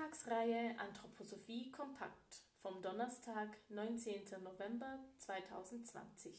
Vortragsreihe 0.00 0.78
Anthroposophie 0.78 1.70
kompakt 1.70 2.42
vom 2.60 2.80
Donnerstag, 2.80 3.58
19. 3.68 4.22
November 4.42 4.98
2020. 5.18 6.32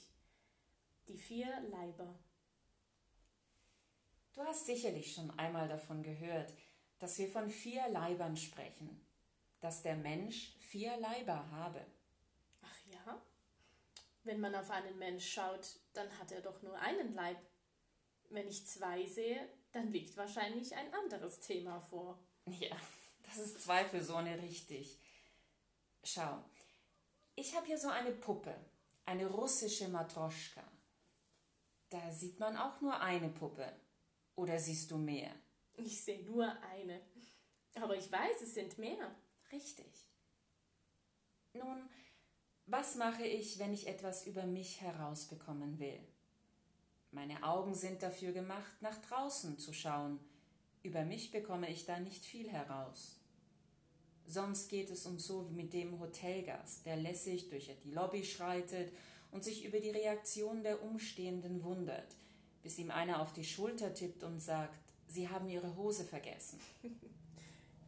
Die 1.08 1.18
vier 1.20 1.62
Leiber. 1.70 2.18
Du 4.34 4.42
hast 4.42 4.66
sicherlich 4.66 5.14
schon 5.14 5.30
einmal 5.38 5.68
davon 5.68 6.02
gehört, 6.02 6.52
dass 6.98 7.20
wir 7.20 7.30
von 7.30 7.52
vier 7.52 7.88
Leibern 7.90 8.36
sprechen, 8.36 9.06
dass 9.60 9.84
der 9.84 9.96
Mensch 9.96 10.56
vier 10.58 10.98
Leiber 10.98 11.52
habe. 11.52 11.86
Ach 12.64 12.92
ja? 12.92 13.22
Wenn 14.24 14.40
man 14.40 14.56
auf 14.56 14.72
einen 14.72 14.98
Mensch 14.98 15.34
schaut, 15.34 15.80
dann 15.94 16.10
hat 16.18 16.32
er 16.32 16.42
doch 16.42 16.64
nur 16.64 16.80
einen 16.80 17.14
Leib. 17.14 17.38
Wenn 18.30 18.48
ich 18.48 18.66
zwei 18.66 19.06
sehe, 19.06 19.48
dann 19.72 19.92
liegt 19.92 20.18
wahrscheinlich 20.18 20.76
ein 20.76 20.92
anderes 20.92 21.40
Thema 21.42 21.80
vor. 21.80 22.18
Ja, 22.48 22.76
das 23.32 23.46
ist 23.46 23.62
zweifelsohne 23.62 24.42
richtig. 24.42 25.00
Schau, 26.04 26.44
ich 27.36 27.56
habe 27.56 27.66
hier 27.66 27.78
so 27.78 27.88
eine 27.88 28.12
Puppe, 28.12 28.54
eine 29.06 29.28
russische 29.28 29.88
Matroschka. 29.88 30.64
Da 31.90 32.12
sieht 32.12 32.40
man 32.40 32.58
auch 32.58 32.82
nur 32.82 33.00
eine 33.00 33.30
Puppe. 33.30 33.72
Oder 34.36 34.60
siehst 34.60 34.92
du 34.92 34.98
mehr? 34.98 35.32
Ich 35.76 36.04
sehe 36.04 36.24
nur 36.24 36.52
eine. 36.64 37.02
Aber 37.76 37.96
ich 37.96 38.12
weiß, 38.12 38.42
es 38.42 38.54
sind 38.54 38.78
mehr. 38.78 39.16
Richtig. 39.52 40.08
Nun, 41.54 41.90
was 42.66 42.96
mache 42.96 43.26
ich, 43.26 43.60
wenn 43.60 43.74
ich 43.74 43.88
etwas 43.88 44.26
über 44.26 44.44
mich 44.46 44.82
herausbekommen 44.82 45.80
will? 45.80 46.00
Meine 47.12 47.44
Augen 47.44 47.76
sind 47.76 48.04
dafür 48.04 48.32
gemacht, 48.32 48.82
nach 48.82 48.98
draußen 49.02 49.60
zu 49.60 49.74
schauen. 49.74 50.20
Über 50.84 51.04
mich 51.04 51.32
bekomme 51.32 51.70
ich 51.70 51.86
da 51.86 52.00
nicht 52.00 52.24
viel 52.24 52.50
heraus. 52.50 53.21
Sonst 54.32 54.70
geht 54.70 54.90
es 54.90 55.06
uns 55.06 55.28
so 55.28 55.50
wie 55.50 55.54
mit 55.54 55.74
dem 55.74 56.00
Hotelgast, 56.00 56.86
der 56.86 56.96
lässig 56.96 57.50
durch 57.50 57.70
die 57.84 57.92
Lobby 57.92 58.24
schreitet 58.24 58.94
und 59.30 59.44
sich 59.44 59.66
über 59.66 59.82
die 59.82 59.90
Reaktion 59.90 60.64
der 60.64 60.82
Umstehenden 60.82 61.62
wundert, 61.66 62.16
bis 62.64 62.78
ihm 62.78 62.92
einer 62.92 63.22
auf 63.22 63.34
die 63.34 63.44
Schulter 63.44 63.94
tippt 63.94 64.24
und 64.24 64.40
sagt, 64.40 64.80
Sie 65.10 65.28
haben 65.28 65.50
Ihre 65.50 65.76
Hose 65.76 66.06
vergessen. 66.06 66.62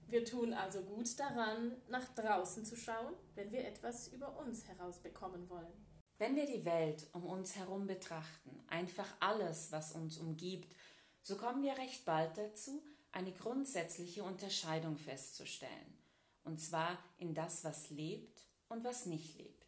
Wir 0.09 0.25
tun 0.25 0.53
also 0.53 0.81
gut 0.81 1.17
daran, 1.17 1.77
nach 1.87 2.13
draußen 2.13 2.65
zu 2.65 2.75
schauen, 2.75 3.13
wenn 3.35 3.51
wir 3.51 3.65
etwas 3.65 4.09
über 4.09 4.37
uns 4.37 4.67
herausbekommen 4.67 5.49
wollen. 5.49 5.73
Wenn 6.19 6.35
wir 6.35 6.45
die 6.45 6.65
Welt 6.65 7.07
um 7.13 7.25
uns 7.25 7.55
herum 7.55 7.87
betrachten, 7.87 8.61
einfach 8.67 9.07
alles, 9.21 9.71
was 9.71 9.93
uns 9.93 10.17
umgibt, 10.17 10.75
so 11.23 11.35
kommen 11.35 11.63
wir 11.63 11.75
recht 11.77 12.05
bald 12.05 12.37
dazu, 12.37 12.83
eine 13.11 13.31
grundsätzliche 13.31 14.23
Unterscheidung 14.23 14.97
festzustellen, 14.97 16.02
und 16.43 16.59
zwar 16.59 16.97
in 17.17 17.33
das, 17.33 17.63
was 17.63 17.89
lebt 17.89 18.45
und 18.67 18.83
was 18.83 19.05
nicht 19.05 19.37
lebt. 19.37 19.63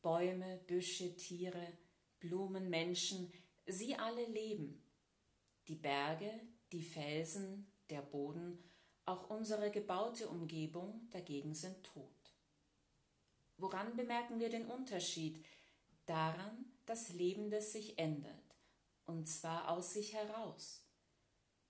Bäume, 0.00 0.58
Büsche, 0.66 1.16
Tiere, 1.16 1.78
Blumen, 2.18 2.70
Menschen, 2.70 3.32
sie 3.66 3.96
alle 3.96 4.26
leben. 4.26 4.82
Die 5.68 5.76
Berge, 5.76 6.30
die 6.72 6.82
Felsen, 6.82 7.70
der 7.90 8.02
Boden 8.02 8.58
auch 9.04 9.30
unsere 9.30 9.70
gebaute 9.70 10.28
Umgebung 10.28 11.08
dagegen 11.10 11.54
sind 11.54 11.82
tot. 11.84 12.08
Woran 13.56 13.96
bemerken 13.96 14.40
wir 14.40 14.50
den 14.50 14.66
Unterschied? 14.66 15.44
Daran, 16.06 16.72
dass 16.86 17.10
Lebendes 17.10 17.72
sich 17.72 17.98
ändert, 17.98 18.56
und 19.06 19.28
zwar 19.28 19.68
aus 19.68 19.92
sich 19.92 20.14
heraus. 20.14 20.84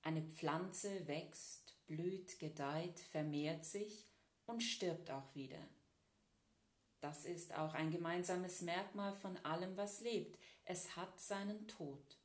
Eine 0.02 0.22
Pflanze 0.22 1.06
wächst, 1.06 1.76
blüht, 1.92 2.38
gedeiht, 2.38 2.98
vermehrt 2.98 3.66
sich 3.66 4.06
und 4.46 4.62
stirbt 4.62 5.10
auch 5.10 5.34
wieder. 5.34 5.68
Das 7.00 7.26
ist 7.26 7.54
auch 7.54 7.74
ein 7.74 7.90
gemeinsames 7.90 8.62
Merkmal 8.62 9.12
von 9.12 9.36
allem, 9.44 9.76
was 9.76 10.00
lebt. 10.00 10.38
Es 10.64 10.96
hat 10.96 11.20
seinen 11.20 11.68
Tod. 11.68 12.16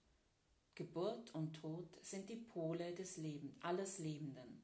Geburt 0.76 1.36
und 1.36 1.54
Tod 1.54 1.90
sind 2.02 2.30
die 2.30 2.38
Pole 2.38 2.94
des 2.96 3.18
Lebens, 3.18 3.56
alles 3.62 3.98
Lebenden. 3.98 4.62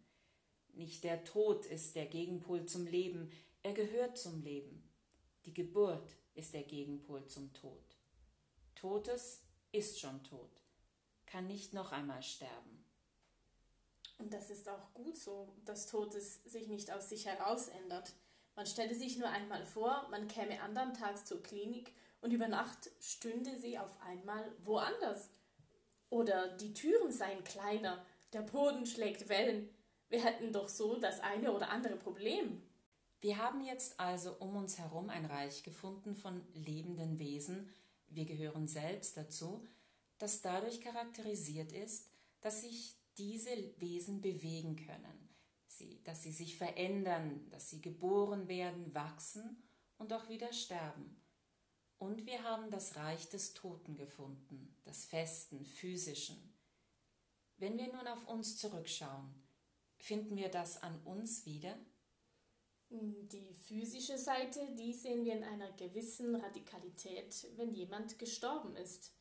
Nicht 0.73 1.03
der 1.03 1.25
Tod 1.25 1.65
ist 1.65 1.95
der 1.95 2.05
Gegenpol 2.05 2.65
zum 2.65 2.85
Leben, 2.87 3.29
er 3.61 3.73
gehört 3.73 4.17
zum 4.17 4.41
Leben. 4.41 4.89
Die 5.45 5.53
Geburt 5.53 6.15
ist 6.33 6.53
der 6.53 6.63
Gegenpol 6.63 7.25
zum 7.27 7.51
Tod. 7.53 7.97
Totes 8.75 9.41
ist 9.73 9.99
schon 9.99 10.23
tot, 10.23 10.61
kann 11.25 11.47
nicht 11.47 11.73
noch 11.73 11.91
einmal 11.91 12.23
sterben. 12.23 12.82
Und 14.17 14.33
das 14.33 14.49
ist 14.49 14.69
auch 14.69 14.93
gut 14.93 15.17
so, 15.17 15.49
dass 15.65 15.87
Totes 15.87 16.43
sich 16.45 16.67
nicht 16.67 16.91
aus 16.91 17.09
sich 17.09 17.25
heraus 17.25 17.67
ändert. 17.67 18.13
Man 18.55 18.65
stelle 18.65 18.93
sich 18.93 19.17
nur 19.17 19.29
einmal 19.29 19.65
vor, 19.65 20.07
man 20.11 20.27
käme 20.27 20.61
andern 20.61 20.93
Tags 20.93 21.25
zur 21.25 21.41
Klinik 21.41 21.91
und 22.21 22.31
über 22.31 22.47
Nacht 22.47 22.91
stünde 22.99 23.57
sie 23.59 23.77
auf 23.77 23.99
einmal 24.01 24.51
woanders. 24.59 25.29
Oder 26.09 26.55
die 26.57 26.73
Türen 26.73 27.11
seien 27.11 27.43
kleiner, 27.43 28.05
der 28.31 28.41
Boden 28.41 28.85
schlägt 28.85 29.29
Wellen, 29.29 29.69
wir 30.09 30.23
hätten 30.23 30.53
doch 30.53 30.69
so 30.69 30.97
das 30.97 31.19
eine 31.21 31.51
oder 31.51 31.69
andere 31.69 31.95
Problem. 31.95 32.61
Wir 33.19 33.37
haben 33.37 33.65
jetzt 33.65 33.99
also 33.99 34.35
um 34.39 34.55
uns 34.55 34.77
herum 34.77 35.09
ein 35.09 35.25
Reich 35.25 35.63
gefunden 35.63 36.15
von 36.15 36.45
lebenden 36.53 37.17
Wesen, 37.17 37.73
wir 38.09 38.25
gehören 38.25 38.67
selbst 38.67 39.17
dazu, 39.17 39.65
das 40.19 40.41
dadurch 40.41 40.81
charakterisiert 40.81 41.71
ist, 41.71 42.09
dass 42.41 42.61
sich 42.61 42.95
diese 43.17 43.51
Wesen 43.79 44.21
bewegen 44.21 44.75
können, 44.75 45.29
sie, 45.67 46.01
dass 46.03 46.23
sie 46.23 46.31
sich 46.31 46.57
verändern, 46.57 47.49
dass 47.49 47.69
sie 47.69 47.81
geboren 47.81 48.47
werden, 48.47 48.93
wachsen 48.93 49.63
und 49.97 50.13
auch 50.13 50.29
wieder 50.29 50.51
sterben. 50.53 51.21
Und 51.97 52.25
wir 52.25 52.43
haben 52.43 52.69
das 52.69 52.95
Reich 52.95 53.29
des 53.29 53.53
Toten 53.53 53.95
gefunden, 53.95 54.75
des 54.85 55.05
festen, 55.05 55.65
physischen. 55.65 56.53
Wenn 57.57 57.77
wir 57.77 57.87
nun 57.87 58.07
auf 58.07 58.27
uns 58.27 58.57
zurückschauen, 58.57 59.43
Finden 60.03 60.35
wir 60.35 60.49
das 60.49 60.83
an 60.83 60.99
uns 61.05 61.45
wieder? 61.45 61.73
Die 62.89 63.53
physische 63.53 64.17
Seite, 64.17 64.59
die 64.77 64.91
sehen 64.91 65.23
wir 65.23 65.37
in 65.37 65.45
einer 65.45 65.71
gewissen 65.71 66.35
Radikalität, 66.35 67.47
wenn 67.55 67.73
jemand 67.73 68.19
gestorben 68.19 68.75
ist. 68.75 69.13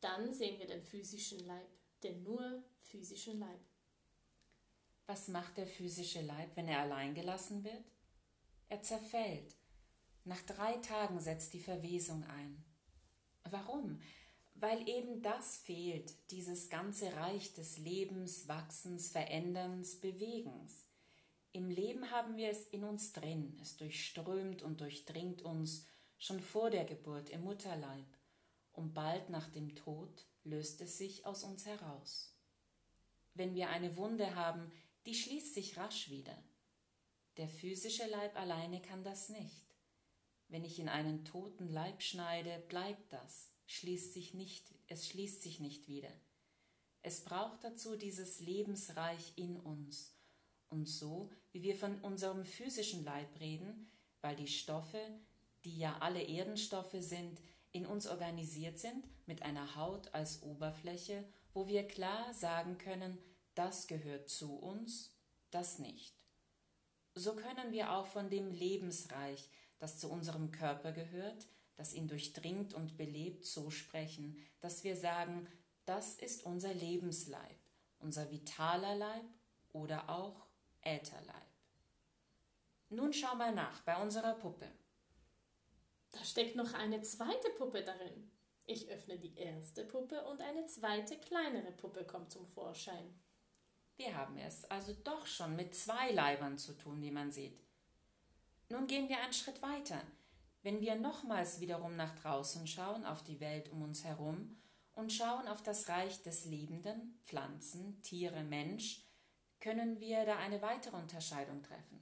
Dann 0.00 0.32
sehen 0.32 0.58
wir 0.58 0.66
den 0.66 0.80
physischen 0.80 1.40
Leib, 1.40 1.68
den 2.02 2.22
nur 2.22 2.62
physischen 2.78 3.38
Leib. 3.38 3.60
Was 5.06 5.28
macht 5.28 5.56
der 5.56 5.66
physische 5.66 6.20
Leib, 6.20 6.56
wenn 6.56 6.68
er 6.68 6.80
allein 6.80 7.14
gelassen 7.14 7.64
wird? 7.64 7.84
Er 8.68 8.82
zerfällt. 8.82 9.56
Nach 10.24 10.40
drei 10.42 10.74
Tagen 10.78 11.20
setzt 11.20 11.52
die 11.54 11.60
Verwesung 11.60 12.22
ein. 12.24 12.64
Warum? 13.44 14.00
weil 14.60 14.86
eben 14.88 15.22
das 15.22 15.56
fehlt, 15.56 16.12
dieses 16.30 16.68
ganze 16.68 17.14
Reich 17.16 17.54
des 17.54 17.78
Lebens, 17.78 18.46
Wachsens, 18.46 19.08
Veränderns, 19.08 19.96
Bewegens. 19.96 20.84
Im 21.52 21.70
Leben 21.70 22.10
haben 22.10 22.36
wir 22.36 22.50
es 22.50 22.68
in 22.68 22.84
uns 22.84 23.12
drin, 23.12 23.58
es 23.60 23.76
durchströmt 23.78 24.62
und 24.62 24.80
durchdringt 24.80 25.42
uns 25.42 25.86
schon 26.18 26.40
vor 26.40 26.70
der 26.70 26.84
Geburt 26.84 27.30
im 27.30 27.42
Mutterleib, 27.42 28.06
und 28.72 28.94
bald 28.94 29.30
nach 29.30 29.48
dem 29.48 29.74
Tod 29.74 30.26
löst 30.44 30.80
es 30.80 30.98
sich 30.98 31.26
aus 31.26 31.44
uns 31.44 31.66
heraus. 31.66 32.34
Wenn 33.34 33.54
wir 33.54 33.70
eine 33.70 33.96
Wunde 33.96 34.34
haben, 34.34 34.70
die 35.06 35.14
schließt 35.14 35.54
sich 35.54 35.76
rasch 35.76 36.10
wieder. 36.10 36.36
Der 37.36 37.48
physische 37.48 38.06
Leib 38.06 38.36
alleine 38.36 38.82
kann 38.82 39.02
das 39.02 39.28
nicht. 39.28 39.66
Wenn 40.48 40.64
ich 40.64 40.78
in 40.78 40.88
einen 40.88 41.24
toten 41.24 41.68
Leib 41.68 42.02
schneide, 42.02 42.58
bleibt 42.68 43.12
das 43.12 43.50
schließt 43.70 44.14
sich 44.14 44.34
nicht, 44.34 44.64
es 44.88 45.06
schließt 45.06 45.42
sich 45.42 45.60
nicht 45.60 45.86
wieder. 45.86 46.10
Es 47.02 47.24
braucht 47.24 47.62
dazu 47.62 47.96
dieses 47.96 48.40
Lebensreich 48.40 49.32
in 49.36 49.56
uns. 49.56 50.12
Und 50.68 50.86
so, 50.88 51.30
wie 51.52 51.62
wir 51.62 51.76
von 51.76 52.00
unserem 52.00 52.44
physischen 52.44 53.04
Leib 53.04 53.38
reden, 53.38 53.90
weil 54.22 54.34
die 54.34 54.48
Stoffe, 54.48 55.00
die 55.64 55.78
ja 55.78 55.98
alle 56.00 56.20
Erdenstoffe 56.20 56.96
sind, 56.98 57.40
in 57.72 57.86
uns 57.86 58.06
organisiert 58.06 58.78
sind, 58.78 59.06
mit 59.26 59.42
einer 59.42 59.76
Haut 59.76 60.12
als 60.14 60.42
Oberfläche, 60.42 61.24
wo 61.52 61.66
wir 61.68 61.86
klar 61.86 62.32
sagen 62.34 62.78
können, 62.78 63.18
das 63.54 63.86
gehört 63.86 64.28
zu 64.28 64.56
uns, 64.56 65.14
das 65.50 65.78
nicht. 65.78 66.14
So 67.14 67.34
können 67.34 67.72
wir 67.72 67.92
auch 67.92 68.06
von 68.06 68.30
dem 68.30 68.52
Lebensreich, 68.52 69.48
das 69.78 69.98
zu 69.98 70.10
unserem 70.10 70.52
Körper 70.52 70.92
gehört, 70.92 71.46
das 71.76 71.94
ihn 71.94 72.08
durchdringt 72.08 72.74
und 72.74 72.96
belebt, 72.96 73.44
so 73.44 73.70
sprechen, 73.70 74.36
dass 74.60 74.84
wir 74.84 74.96
sagen, 74.96 75.46
das 75.86 76.14
ist 76.14 76.44
unser 76.44 76.74
Lebensleib, 76.74 77.56
unser 77.98 78.30
vitaler 78.30 78.94
Leib 78.94 79.24
oder 79.72 80.08
auch 80.08 80.46
Ätherleib. 80.82 81.34
Nun 82.90 83.12
schau 83.12 83.34
mal 83.34 83.54
nach 83.54 83.80
bei 83.82 83.96
unserer 84.00 84.34
Puppe. 84.34 84.70
Da 86.12 86.24
steckt 86.24 86.56
noch 86.56 86.74
eine 86.74 87.02
zweite 87.02 87.50
Puppe 87.56 87.82
darin. 87.82 88.30
Ich 88.66 88.88
öffne 88.88 89.18
die 89.18 89.36
erste 89.36 89.84
Puppe 89.84 90.24
und 90.26 90.40
eine 90.40 90.66
zweite 90.66 91.18
kleinere 91.18 91.72
Puppe 91.72 92.04
kommt 92.04 92.30
zum 92.30 92.46
Vorschein. 92.46 93.18
Wir 93.96 94.16
haben 94.16 94.38
es 94.38 94.64
also 94.64 94.92
doch 95.04 95.26
schon 95.26 95.56
mit 95.56 95.74
zwei 95.74 96.10
Leibern 96.12 96.56
zu 96.56 96.72
tun, 96.72 97.02
wie 97.02 97.10
man 97.10 97.32
sieht. 97.32 97.60
Nun 98.68 98.86
gehen 98.86 99.08
wir 99.08 99.20
einen 99.20 99.32
Schritt 99.32 99.60
weiter. 99.60 100.00
Wenn 100.62 100.80
wir 100.80 100.94
nochmals 100.94 101.60
wiederum 101.60 101.96
nach 101.96 102.14
draußen 102.20 102.66
schauen, 102.66 103.04
auf 103.04 103.24
die 103.24 103.40
Welt 103.40 103.70
um 103.70 103.82
uns 103.82 104.04
herum 104.04 104.56
und 104.92 105.12
schauen 105.12 105.48
auf 105.48 105.62
das 105.62 105.88
Reich 105.88 106.22
des 106.22 106.44
Liebenden, 106.44 107.18
Pflanzen, 107.24 108.00
Tiere, 108.02 108.42
Mensch, 108.44 109.02
können 109.58 110.00
wir 110.00 110.24
da 110.24 110.36
eine 110.38 110.62
weitere 110.62 110.96
Unterscheidung 110.96 111.62
treffen. 111.62 112.00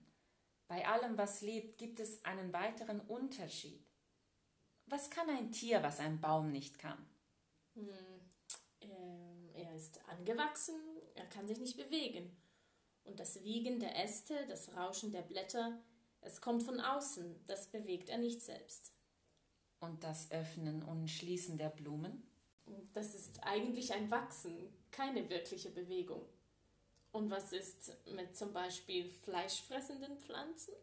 Bei 0.68 0.86
allem, 0.86 1.16
was 1.16 1.40
lebt, 1.40 1.78
gibt 1.78 1.98
es 1.98 2.24
einen 2.24 2.52
weiteren 2.52 3.00
Unterschied. 3.00 3.87
Was 4.88 5.10
kann 5.10 5.28
ein 5.28 5.52
Tier, 5.52 5.82
was 5.82 6.00
ein 6.00 6.20
Baum 6.20 6.50
nicht 6.50 6.78
kann? 6.78 6.98
Hm, 7.74 7.88
ähm, 8.80 9.50
er 9.54 9.74
ist 9.74 10.00
angewachsen, 10.08 10.76
er 11.14 11.26
kann 11.26 11.46
sich 11.46 11.58
nicht 11.58 11.76
bewegen. 11.76 12.34
Und 13.04 13.20
das 13.20 13.42
Wiegen 13.42 13.80
der 13.80 14.02
Äste, 14.02 14.46
das 14.48 14.74
Rauschen 14.76 15.12
der 15.12 15.22
Blätter, 15.22 15.78
es 16.20 16.40
kommt 16.40 16.62
von 16.62 16.80
außen, 16.80 17.44
das 17.46 17.66
bewegt 17.68 18.08
er 18.08 18.18
nicht 18.18 18.42
selbst. 18.42 18.92
Und 19.80 20.02
das 20.04 20.30
Öffnen 20.30 20.82
und 20.82 21.08
Schließen 21.08 21.56
der 21.56 21.70
Blumen? 21.70 22.22
Das 22.92 23.14
ist 23.14 23.42
eigentlich 23.44 23.92
ein 23.92 24.10
Wachsen, 24.10 24.74
keine 24.90 25.28
wirkliche 25.30 25.70
Bewegung. 25.70 26.22
Und 27.12 27.30
was 27.30 27.52
ist 27.52 27.92
mit 28.06 28.36
zum 28.36 28.52
Beispiel 28.52 29.08
fleischfressenden 29.08 30.18
Pflanzen? 30.18 30.74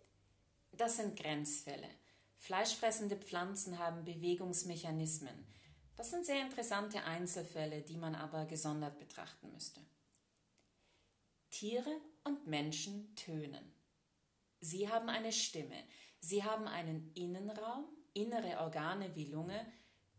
Das 0.72 0.98
sind 0.98 1.18
Grenzfälle. 1.18 1.90
Fleischfressende 2.38 3.16
Pflanzen 3.16 3.80
haben 3.80 4.06
Bewegungsmechanismen. 4.06 5.48
Das 5.96 6.12
sind 6.12 6.26
sehr 6.26 6.42
interessante 6.42 7.04
Einzelfälle, 7.04 7.82
die 7.82 7.98
man 7.98 8.16
aber 8.16 8.46
gesondert 8.46 9.00
betrachten 9.00 9.52
müsste. 9.54 9.82
Tiere 11.50 12.02
und 12.24 12.48
Menschen 12.48 13.16
tönen. 13.16 13.74
Sie 14.60 14.90
haben 14.90 15.10
eine 15.10 15.32
Stimme, 15.32 15.84
sie 16.20 16.44
haben 16.44 16.68
einen 16.68 17.14
Innenraum, 17.14 17.86
innere 18.14 18.60
Organe 18.60 19.16
wie 19.16 19.26
Lunge, 19.26 19.66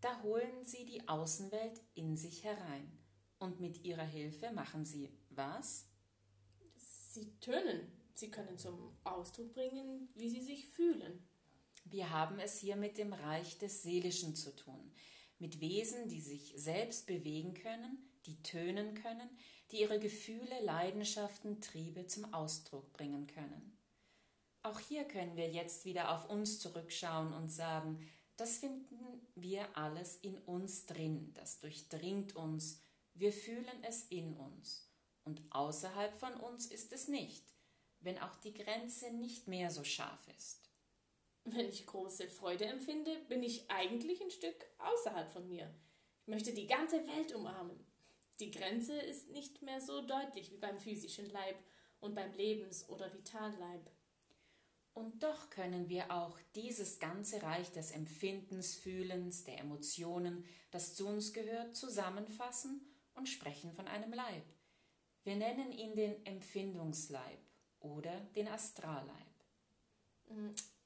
da 0.01 0.23
holen 0.23 0.65
sie 0.65 0.85
die 0.85 1.09
Außenwelt 1.09 1.81
in 1.95 2.17
sich 2.17 2.45
herein. 2.45 2.99
Und 3.39 3.61
mit 3.61 3.85
ihrer 3.85 4.05
Hilfe 4.05 4.51
machen 4.53 4.85
sie 4.87 5.11
was? 5.31 5.87
Sie 6.77 7.39
tönen. 7.41 7.93
Sie 8.15 8.31
können 8.31 8.57
zum 8.57 8.97
Ausdruck 9.05 9.53
bringen, 9.53 10.09
wie 10.15 10.31
sie 10.31 10.43
sich 10.43 10.69
fühlen. 10.69 11.29
Wir 11.89 12.11
haben 12.11 12.41
es 12.41 12.59
hier 12.59 12.75
mit 12.75 12.99
dem 12.99 13.13
Reich 13.13 13.59
des 13.59 13.85
Seelischen 13.85 14.35
zu 14.35 14.55
tun, 14.57 14.93
mit 15.39 15.61
Wesen, 15.61 16.09
die 16.09 16.21
sich 16.21 16.53
selbst 16.57 17.07
bewegen 17.07 17.55
können, 17.55 18.11
die 18.27 18.43
tönen 18.43 18.95
können, 18.95 19.31
die 19.71 19.83
ihre 19.83 20.01
Gefühle, 20.01 20.61
Leidenschaften, 20.65 21.61
Triebe 21.61 22.09
zum 22.09 22.35
Ausdruck 22.35 22.93
bringen 22.93 23.29
können. 23.29 23.79
Auch 24.63 24.81
hier 24.81 25.05
können 25.05 25.37
wir 25.37 25.49
jetzt 25.49 25.85
wieder 25.85 26.11
auf 26.11 26.29
uns 26.29 26.59
zurückschauen 26.59 27.33
und 27.33 27.51
sagen, 27.51 28.05
das 28.37 28.59
finden 28.59 29.25
wir 29.37 29.77
alles 29.77 30.17
in 30.17 30.39
uns 30.39 30.87
drin, 30.87 31.33
das 31.35 31.61
durchdringt 31.61 32.35
uns, 32.35 32.81
wir 33.15 33.33
fühlen 33.33 33.85
es 33.89 34.03
in 34.09 34.35
uns. 34.35 34.91
Und 35.23 35.41
außerhalb 35.51 36.17
von 36.17 36.35
uns 36.35 36.67
ist 36.67 36.93
es 36.93 37.07
nicht, 37.07 37.55
wenn 38.01 38.19
auch 38.19 38.35
die 38.39 38.55
Grenze 38.55 39.13
nicht 39.13 39.47
mehr 39.47 39.71
so 39.71 39.85
scharf 39.85 40.27
ist. 40.37 40.66
Wenn 41.49 41.69
ich 41.69 41.87
große 41.87 42.27
Freude 42.27 42.65
empfinde, 42.65 43.17
bin 43.29 43.45
ich 43.45 43.71
eigentlich 43.71 44.21
ein 44.21 44.33
Stück 44.33 44.67
außerhalb 44.79 45.31
von 45.31 45.49
mir. 45.49 45.73
Ich 46.23 46.27
möchte 46.27 46.53
die 46.53 46.67
ganze 46.67 47.07
Welt 47.07 47.33
umarmen. 47.37 47.87
Die 48.41 48.51
Grenze 48.51 48.99
ist 48.99 49.31
nicht 49.31 49.63
mehr 49.63 49.81
so 49.81 50.05
deutlich 50.05 50.51
wie 50.51 50.57
beim 50.57 50.77
physischen 50.77 51.31
Leib 51.31 51.57
und 52.01 52.17
beim 52.17 52.33
Lebens- 52.33 52.89
oder 52.89 53.13
Vitalleib. 53.13 53.89
Und 54.93 55.23
doch 55.23 55.49
können 55.51 55.89
wir 55.89 56.11
auch 56.11 56.37
dieses 56.57 56.99
ganze 56.99 57.41
Reich 57.41 57.71
des 57.71 57.93
Empfindens, 57.93 58.75
Fühlens, 58.75 59.45
der 59.45 59.61
Emotionen, 59.61 60.45
das 60.73 60.97
zu 60.97 61.07
uns 61.07 61.33
gehört, 61.33 61.77
zusammenfassen 61.77 62.81
und 63.15 63.29
sprechen 63.29 63.73
von 63.73 63.87
einem 63.87 64.13
Leib. 64.13 64.43
Wir 65.23 65.37
nennen 65.37 65.71
ihn 65.71 65.95
den 65.95 66.27
Empfindungsleib 66.27 67.39
oder 67.79 68.19
den 68.35 68.49
Astralleib. 68.49 69.15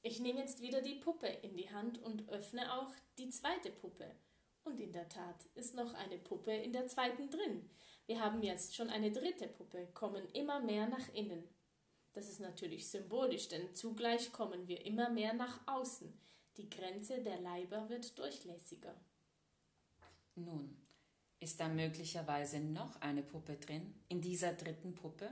Ich 0.03 0.19
nehme 0.19 0.39
jetzt 0.39 0.61
wieder 0.61 0.81
die 0.81 0.95
Puppe 0.95 1.27
in 1.27 1.55
die 1.55 1.69
Hand 1.69 2.01
und 2.01 2.27
öffne 2.29 2.73
auch 2.73 2.91
die 3.17 3.29
zweite 3.29 3.71
Puppe. 3.71 4.15
Und 4.63 4.79
in 4.79 4.91
der 4.91 5.09
Tat 5.09 5.45
ist 5.55 5.75
noch 5.75 5.93
eine 5.93 6.17
Puppe 6.17 6.51
in 6.51 6.73
der 6.73 6.87
zweiten 6.87 7.29
drin. 7.29 7.69
Wir 8.07 8.19
haben 8.19 8.41
jetzt 8.41 8.75
schon 8.75 8.89
eine 8.89 9.11
dritte 9.11 9.47
Puppe, 9.47 9.87
kommen 9.93 10.27
immer 10.33 10.59
mehr 10.59 10.87
nach 10.87 11.13
innen. 11.13 11.47
Das 12.13 12.27
ist 12.29 12.39
natürlich 12.39 12.89
symbolisch, 12.89 13.47
denn 13.47 13.73
zugleich 13.73 14.31
kommen 14.31 14.67
wir 14.67 14.85
immer 14.85 15.09
mehr 15.09 15.33
nach 15.33 15.65
außen. 15.67 16.11
Die 16.57 16.69
Grenze 16.69 17.21
der 17.21 17.39
Leiber 17.39 17.87
wird 17.89 18.17
durchlässiger. 18.19 18.93
Nun, 20.35 20.77
ist 21.39 21.59
da 21.59 21.67
möglicherweise 21.69 22.59
noch 22.59 22.99
eine 23.01 23.23
Puppe 23.23 23.55
drin, 23.57 23.95
in 24.09 24.21
dieser 24.21 24.53
dritten 24.53 24.93
Puppe? 24.93 25.29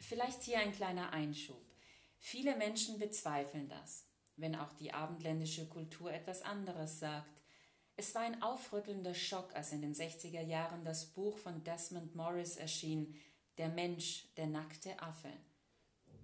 Vielleicht 0.00 0.42
hier 0.42 0.58
ein 0.58 0.72
kleiner 0.72 1.12
Einschub. 1.12 1.65
Viele 2.18 2.56
Menschen 2.56 2.98
bezweifeln 2.98 3.68
das, 3.68 4.04
wenn 4.36 4.56
auch 4.56 4.72
die 4.74 4.92
abendländische 4.92 5.68
Kultur 5.68 6.12
etwas 6.12 6.42
anderes 6.42 6.98
sagt. 6.98 7.40
Es 7.96 8.14
war 8.14 8.22
ein 8.22 8.42
aufrüttelnder 8.42 9.14
Schock, 9.14 9.54
als 9.54 9.72
in 9.72 9.80
den 9.80 9.94
60er 9.94 10.42
Jahren 10.42 10.84
das 10.84 11.06
Buch 11.06 11.38
von 11.38 11.64
Desmond 11.64 12.14
Morris 12.14 12.56
erschien, 12.56 13.18
Der 13.58 13.68
Mensch, 13.68 14.26
der 14.36 14.46
nackte 14.48 15.00
Affe. 15.00 15.32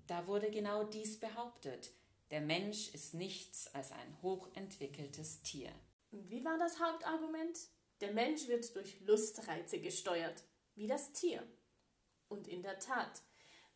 Da 0.06 0.26
wurde 0.26 0.50
genau 0.50 0.84
dies 0.84 1.18
behauptet. 1.18 1.90
Der 2.30 2.40
Mensch 2.40 2.88
ist 2.92 3.14
nichts 3.14 3.72
als 3.74 3.92
ein 3.92 4.22
hochentwickeltes 4.22 5.42
Tier. 5.42 5.70
Wie 6.10 6.44
war 6.44 6.58
das 6.58 6.78
Hauptargument? 6.78 7.58
Der 8.00 8.12
Mensch 8.12 8.48
wird 8.48 8.74
durch 8.74 9.00
Lustreize 9.00 9.80
gesteuert, 9.80 10.42
wie 10.74 10.86
das 10.86 11.12
Tier. 11.12 11.46
Und 12.28 12.48
in 12.48 12.62
der 12.62 12.78
Tat, 12.78 13.22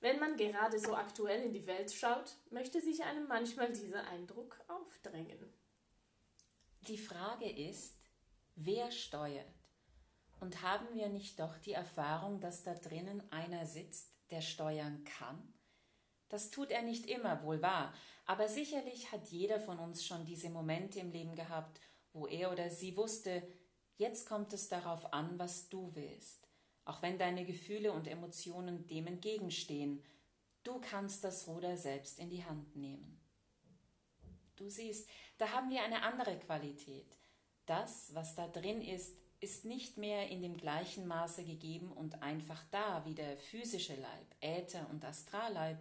wenn 0.01 0.19
man 0.19 0.37
gerade 0.37 0.79
so 0.79 0.95
aktuell 0.95 1.43
in 1.43 1.53
die 1.53 1.67
Welt 1.67 1.93
schaut, 1.93 2.37
möchte 2.51 2.81
sich 2.81 3.03
einem 3.03 3.27
manchmal 3.27 3.73
dieser 3.73 4.07
Eindruck 4.09 4.61
aufdrängen. 4.69 5.53
Die 6.83 6.99
Frage 6.99 7.49
ist, 7.49 7.97
wer 8.55 8.91
steuert? 8.91 9.47
Und 10.39 10.63
haben 10.63 10.87
wir 10.95 11.09
nicht 11.09 11.41
doch 11.41 11.57
die 11.59 11.73
Erfahrung, 11.73 12.41
dass 12.41 12.63
da 12.63 12.75
drinnen 12.75 13.23
einer 13.33 13.65
sitzt, 13.65 14.13
der 14.31 14.43
steuern 14.43 15.03
kann? 15.05 15.55
Das 16.29 16.51
tut 16.51 16.71
er 16.71 16.83
nicht 16.83 17.07
immer, 17.07 17.43
wohl 17.43 17.63
wahr, 17.63 17.95
aber 18.27 18.49
sicherlich 18.49 19.13
hat 19.13 19.29
jeder 19.29 19.61
von 19.61 19.79
uns 19.79 20.05
schon 20.05 20.27
diese 20.27 20.51
Momente 20.51 20.99
im 20.99 21.11
Leben 21.11 21.37
gehabt, 21.37 21.81
wo 22.13 22.27
er 22.27 22.53
oder 22.53 22.71
sie 22.71 22.97
wusste, 22.97 23.43
jetzt 23.97 24.29
kommt 24.29 24.53
es 24.53 24.69
darauf 24.69 25.13
an, 25.13 25.39
was 25.39 25.69
du 25.69 25.95
willst 25.95 26.46
auch 26.87 27.03
wenn 27.03 27.19
deine 27.19 27.45
Gefühle 27.45 27.93
und 27.93 28.07
Emotionen 28.07 28.87
dem 28.87 29.07
entgegenstehen. 29.09 30.03
Du 30.63 30.81
kannst 30.81 31.25
das 31.25 31.47
Ruder 31.49 31.77
selbst 31.77 32.19
in 32.19 32.31
die 32.31 32.45
Hand 32.45 32.75
nehmen. 32.77 33.21
Du 34.55 34.71
siehst, 34.71 35.09
da 35.37 35.51
haben 35.51 35.69
wir 35.69 35.83
eine 35.83 36.03
andere 36.03 36.39
Qualität. 36.39 37.15
Das, 37.67 38.15
was 38.15 38.37
da 38.37 38.47
drin 38.49 38.81
ist, 38.81 39.17
ist 39.41 39.65
nicht 39.65 39.99
mehr 39.99 40.29
in 40.31 40.41
dem 40.41 40.57
gleichen 40.57 41.07
Maße 41.07 41.45
gegeben 41.45 41.93
und 41.93 42.23
einfach 42.23 42.65
da 42.71 43.05
wie 43.05 43.15
der 43.15 43.37
physische 43.37 43.97
Leib, 43.97 44.35
Äther 44.41 44.89
und 44.89 45.05
Astralleib. 45.05 45.79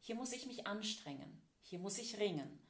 Hier 0.00 0.14
muss 0.14 0.32
ich 0.32 0.46
mich 0.46 0.66
anstrengen, 0.66 1.42
hier 1.62 1.78
muss 1.78 1.98
ich 1.98 2.18
ringen. 2.18 2.60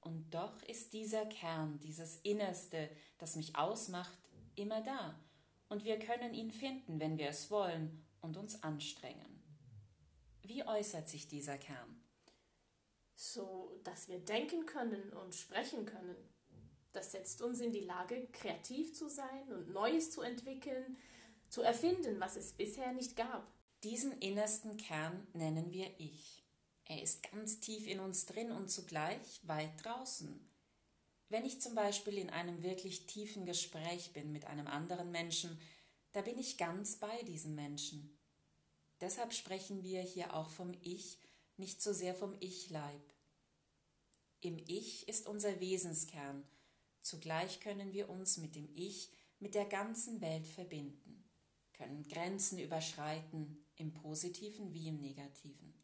Und 0.00 0.34
doch 0.34 0.62
ist 0.64 0.92
dieser 0.92 1.24
Kern, 1.26 1.80
dieses 1.80 2.16
Innerste, 2.20 2.90
das 3.18 3.34
mich 3.36 3.56
ausmacht, 3.56 4.18
immer 4.54 4.82
da 4.82 5.18
und 5.72 5.86
wir 5.86 5.98
können 5.98 6.34
ihn 6.34 6.52
finden, 6.52 7.00
wenn 7.00 7.16
wir 7.16 7.30
es 7.30 7.50
wollen 7.50 8.04
und 8.20 8.36
uns 8.36 8.62
anstrengen. 8.62 9.42
Wie 10.42 10.66
äußert 10.66 11.08
sich 11.08 11.28
dieser 11.28 11.56
Kern? 11.56 11.98
So, 13.16 13.80
dass 13.82 14.06
wir 14.06 14.18
denken 14.18 14.66
können 14.66 15.14
und 15.14 15.34
sprechen 15.34 15.86
können. 15.86 16.14
Das 16.92 17.12
setzt 17.12 17.40
uns 17.40 17.60
in 17.60 17.72
die 17.72 17.86
Lage, 17.86 18.28
kreativ 18.32 18.92
zu 18.92 19.08
sein 19.08 19.50
und 19.50 19.70
Neues 19.70 20.10
zu 20.10 20.20
entwickeln, 20.20 20.98
zu 21.48 21.62
erfinden, 21.62 22.20
was 22.20 22.36
es 22.36 22.52
bisher 22.52 22.92
nicht 22.92 23.16
gab. 23.16 23.50
Diesen 23.82 24.12
innersten 24.20 24.76
Kern 24.76 25.26
nennen 25.32 25.72
wir 25.72 25.88
Ich. 25.98 26.42
Er 26.84 27.02
ist 27.02 27.22
ganz 27.32 27.60
tief 27.60 27.86
in 27.86 28.00
uns 28.00 28.26
drin 28.26 28.52
und 28.52 28.70
zugleich 28.70 29.40
weit 29.44 29.72
draußen. 29.82 30.51
Wenn 31.32 31.46
ich 31.46 31.62
zum 31.62 31.74
Beispiel 31.74 32.18
in 32.18 32.28
einem 32.28 32.62
wirklich 32.62 33.06
tiefen 33.06 33.46
Gespräch 33.46 34.12
bin 34.12 34.32
mit 34.32 34.44
einem 34.44 34.66
anderen 34.66 35.10
Menschen, 35.12 35.58
da 36.12 36.20
bin 36.20 36.36
ich 36.38 36.58
ganz 36.58 36.96
bei 36.96 37.22
diesem 37.22 37.54
Menschen. 37.54 38.18
Deshalb 39.00 39.32
sprechen 39.32 39.82
wir 39.82 40.02
hier 40.02 40.34
auch 40.36 40.50
vom 40.50 40.74
Ich, 40.82 41.18
nicht 41.56 41.80
so 41.80 41.94
sehr 41.94 42.14
vom 42.14 42.36
Ich-Leib. 42.40 43.14
Im 44.42 44.58
Ich 44.66 45.08
ist 45.08 45.26
unser 45.26 45.58
Wesenskern, 45.58 46.46
zugleich 47.00 47.60
können 47.60 47.94
wir 47.94 48.10
uns 48.10 48.36
mit 48.36 48.54
dem 48.54 48.68
Ich, 48.74 49.10
mit 49.38 49.54
der 49.54 49.64
ganzen 49.64 50.20
Welt 50.20 50.46
verbinden, 50.46 51.24
können 51.72 52.06
Grenzen 52.08 52.58
überschreiten, 52.58 53.64
im 53.76 53.94
positiven 53.94 54.74
wie 54.74 54.88
im 54.88 55.00
negativen. 55.00 55.82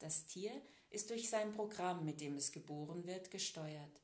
Das 0.00 0.26
Tier 0.26 0.50
ist 0.88 1.10
durch 1.10 1.30
sein 1.30 1.52
Programm, 1.52 2.04
mit 2.04 2.20
dem 2.20 2.34
es 2.36 2.50
geboren 2.50 3.06
wird, 3.06 3.30
gesteuert. 3.30 4.02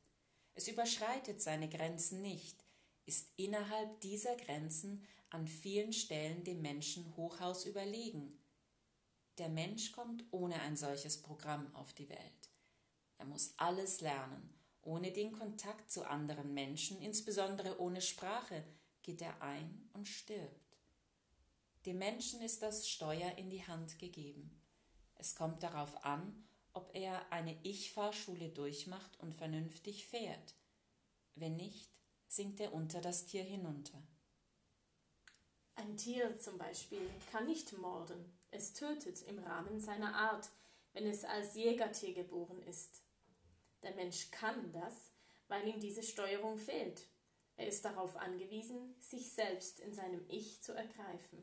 Es 0.56 0.68
überschreitet 0.68 1.40
seine 1.40 1.68
Grenzen 1.68 2.22
nicht, 2.22 2.64
ist 3.04 3.28
innerhalb 3.36 4.00
dieser 4.00 4.36
Grenzen 4.36 5.06
an 5.28 5.46
vielen 5.46 5.92
Stellen 5.92 6.44
dem 6.44 6.62
Menschen 6.62 7.14
Hochhaus 7.14 7.66
überlegen. 7.66 8.40
Der 9.36 9.50
Mensch 9.50 9.92
kommt 9.92 10.24
ohne 10.30 10.60
ein 10.62 10.76
solches 10.78 11.20
Programm 11.20 11.74
auf 11.76 11.92
die 11.92 12.08
Welt. 12.08 12.50
Er 13.18 13.26
muss 13.26 13.52
alles 13.58 14.00
lernen. 14.00 14.54
Ohne 14.80 15.12
den 15.12 15.32
Kontakt 15.32 15.90
zu 15.90 16.04
anderen 16.04 16.54
Menschen, 16.54 17.02
insbesondere 17.02 17.78
ohne 17.78 18.00
Sprache, 18.00 18.64
geht 19.02 19.20
er 19.20 19.42
ein 19.42 19.90
und 19.92 20.08
stirbt. 20.08 20.78
Dem 21.84 21.98
Menschen 21.98 22.40
ist 22.40 22.62
das 22.62 22.88
Steuer 22.88 23.36
in 23.36 23.50
die 23.50 23.66
Hand 23.66 23.98
gegeben. 23.98 24.58
Es 25.16 25.34
kommt 25.34 25.62
darauf 25.62 26.02
an, 26.04 26.46
ob 26.76 26.94
er 26.94 27.32
eine 27.32 27.56
Ich-Fahrschule 27.62 28.50
durchmacht 28.50 29.18
und 29.20 29.34
vernünftig 29.34 30.06
fährt. 30.06 30.54
Wenn 31.34 31.56
nicht, 31.56 31.90
sinkt 32.28 32.60
er 32.60 32.74
unter 32.74 33.00
das 33.00 33.24
Tier 33.24 33.42
hinunter. 33.42 33.96
Ein 35.74 35.96
Tier 35.96 36.38
zum 36.38 36.58
Beispiel 36.58 37.08
kann 37.32 37.46
nicht 37.46 37.72
morden. 37.78 38.38
Es 38.50 38.74
tötet 38.74 39.22
im 39.22 39.38
Rahmen 39.38 39.80
seiner 39.80 40.14
Art, 40.14 40.50
wenn 40.92 41.06
es 41.06 41.24
als 41.24 41.54
Jägertier 41.54 42.12
geboren 42.12 42.62
ist. 42.62 43.02
Der 43.82 43.94
Mensch 43.94 44.30
kann 44.30 44.70
das, 44.72 45.12
weil 45.48 45.66
ihm 45.66 45.80
diese 45.80 46.02
Steuerung 46.02 46.58
fehlt. 46.58 47.08
Er 47.56 47.68
ist 47.68 47.86
darauf 47.86 48.16
angewiesen, 48.16 48.94
sich 49.00 49.32
selbst 49.32 49.80
in 49.80 49.94
seinem 49.94 50.24
Ich 50.28 50.62
zu 50.62 50.72
ergreifen. 50.72 51.42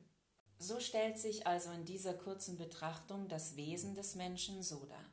So 0.60 0.80
stellt 0.80 1.18
sich 1.18 1.48
also 1.48 1.72
in 1.72 1.86
dieser 1.86 2.14
kurzen 2.14 2.58
Betrachtung 2.58 3.28
das 3.30 3.56
Wesen 3.56 3.96
des 3.96 4.14
Menschen 4.14 4.62
so 4.62 4.86
dar. 4.86 5.13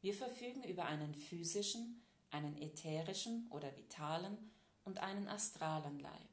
Wir 0.00 0.14
verfügen 0.14 0.62
über 0.64 0.84
einen 0.84 1.14
physischen, 1.14 2.02
einen 2.30 2.56
ätherischen 2.56 3.48
oder 3.50 3.76
vitalen 3.76 4.36
und 4.84 4.98
einen 4.98 5.26
astralen 5.28 5.98
Leib. 5.98 6.28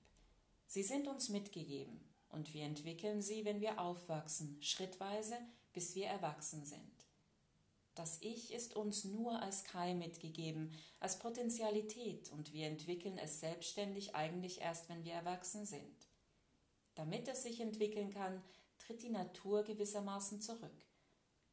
Sie 0.67 0.83
sind 0.83 1.07
uns 1.07 1.29
mitgegeben 1.29 1.99
und 2.29 2.53
wir 2.53 2.63
entwickeln 2.63 3.21
sie, 3.21 3.45
wenn 3.45 3.61
wir 3.61 3.79
aufwachsen, 3.79 4.61
schrittweise, 4.61 5.37
bis 5.73 5.95
wir 5.95 6.07
erwachsen 6.07 6.65
sind. 6.65 6.91
Das 7.95 8.17
Ich 8.21 8.53
ist 8.53 8.75
uns 8.75 9.05
nur 9.05 9.41
als 9.41 9.63
Keim 9.63 9.99
mitgegeben, 9.99 10.71
als 10.99 11.17
Potentialität 11.17 12.29
und 12.31 12.51
wir 12.51 12.67
entwickeln 12.67 13.17
es 13.17 13.39
selbstständig 13.39 14.15
eigentlich 14.15 14.61
erst, 14.61 14.89
wenn 14.89 15.05
wir 15.05 15.13
erwachsen 15.13 15.65
sind. 15.65 16.07
Damit 16.93 17.27
es 17.27 17.43
sich 17.43 17.61
entwickeln 17.61 18.13
kann, 18.13 18.43
tritt 18.77 19.01
die 19.01 19.09
Natur 19.09 19.63
gewissermaßen 19.63 20.41
zurück. 20.41 20.84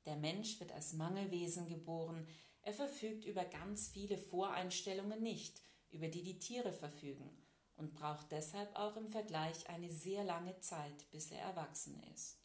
Der 0.07 0.17
Mensch 0.17 0.59
wird 0.61 0.73
als 0.73 0.93
Mangelwesen 0.95 1.69
geboren, 1.69 2.27
er 2.63 2.73
verfügt 2.73 3.25
über 3.25 3.45
ganz 3.45 3.89
viele 3.89 4.19
Voreinstellungen 4.19 5.23
nicht, 5.23 5.63
über 5.91 6.09
die 6.09 6.23
die 6.23 6.39
Tiere 6.39 6.73
verfügen, 6.73 7.31
und 7.77 7.95
braucht 7.95 8.31
deshalb 8.31 8.75
auch 8.77 8.97
im 8.97 9.09
Vergleich 9.09 9.69
eine 9.69 9.91
sehr 9.91 10.25
lange 10.25 10.59
Zeit, 10.61 11.11
bis 11.11 11.31
er 11.31 11.41
erwachsen 11.41 12.01
ist. 12.15 12.39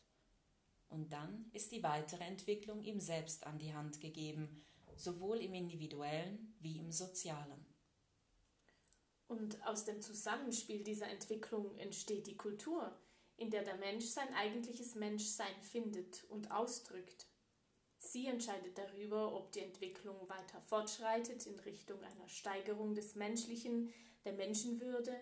Und 0.90 1.12
dann 1.12 1.50
ist 1.54 1.72
die 1.72 1.84
weitere 1.84 2.24
Entwicklung 2.24 2.82
ihm 2.84 3.00
selbst 3.00 3.46
an 3.46 3.60
die 3.60 3.74
Hand 3.74 4.00
gegeben, 4.00 4.64
sowohl 4.96 5.38
im 5.38 5.54
individuellen 5.54 6.56
wie 6.60 6.80
im 6.80 6.92
sozialen. 6.92 7.66
Und 9.28 9.62
aus 9.68 9.84
dem 9.86 10.02
Zusammenspiel 10.02 10.84
dieser 10.84 11.10
Entwicklung 11.10 11.78
entsteht 11.78 12.28
die 12.28 12.38
Kultur, 12.38 12.98
in 13.36 13.52
der 13.52 13.64
der 13.64 13.76
Mensch 13.76 14.06
sein 14.06 14.34
eigentliches 14.34 14.96
Menschsein 14.96 15.62
findet 15.62 16.24
und 16.26 16.50
ausdrückt. 16.50 17.28
Sie 17.98 18.27
entscheidet 18.27 18.77
darüber, 18.77 19.34
ob 19.34 19.51
die 19.51 19.62
Entwicklung 19.62 20.30
weiter 20.30 20.62
fortschreitet 20.62 21.46
in 21.48 21.60
Richtung 21.60 22.01
einer 22.04 22.30
Steigerung 22.30 22.94
des 22.96 23.16
Menschlichen, 23.16 23.92
der 24.24 24.34
Menschenwürde, 24.34 25.16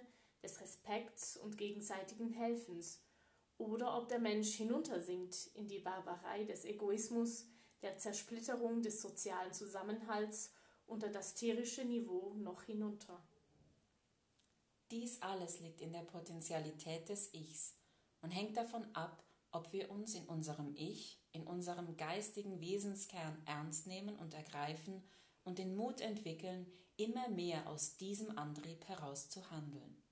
des 0.43 0.61
Respekts 0.61 1.37
und 1.37 1.57
gegenseitigen 1.57 2.29
Helfens 2.29 3.01
oder 3.57 3.97
ob 3.97 4.09
der 4.09 4.19
Mensch 4.19 4.55
hinuntersinkt 4.55 5.49
in 5.55 5.67
die 5.67 5.79
Barbarei 5.79 6.43
des 6.43 6.65
Egoismus, 6.65 7.47
der 7.81 7.97
Zersplitterung 7.97 8.81
des 8.81 9.01
sozialen 9.01 9.53
Zusammenhalts 9.53 10.51
unter 10.85 11.09
das 11.09 11.33
tierische 11.33 11.83
Niveau 11.85 12.33
noch 12.35 12.63
hinunter. 12.63 13.23
Dies 14.91 15.21
alles 15.21 15.59
liegt 15.61 15.81
in 15.81 15.93
der 15.93 16.03
Potentialität 16.03 17.09
des 17.09 17.33
Ichs 17.33 17.75
und 18.21 18.29
hängt 18.29 18.55
davon 18.55 18.85
ab, 18.93 19.24
ob 19.55 19.71
wir 19.71 19.89
uns 19.89 20.13
in 20.15 20.25
unserem 20.25 20.75
Ich, 20.75 21.23
in 21.31 21.47
unserem 21.47 21.95
geistigen 21.95 22.59
Wesenskern 22.59 23.41
ernst 23.45 23.87
nehmen 23.87 24.17
und 24.17 24.33
ergreifen 24.33 25.01
und 25.43 25.59
den 25.59 25.75
Mut 25.75 26.01
entwickeln, 26.01 26.67
immer 26.97 27.29
mehr 27.29 27.67
aus 27.69 27.95
diesem 27.95 28.37
Antrieb 28.37 28.85
heraus 28.87 29.29
zu 29.29 29.49
handeln. 29.49 30.03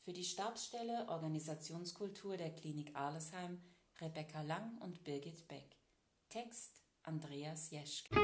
Für 0.00 0.14
die 0.14 0.24
Stabsstelle 0.24 1.08
Organisationskultur 1.08 2.36
der 2.36 2.54
Klinik 2.54 2.94
Arlesheim 2.94 3.62
Rebecca 4.00 4.42
Lang 4.42 4.78
und 4.78 5.04
Birgit 5.04 5.46
Beck. 5.48 5.76
Text 6.28 6.82
Andreas 7.02 7.70
Jeschke. 7.70 8.14